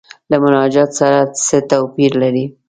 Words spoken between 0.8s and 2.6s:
سره څه توپیر لري.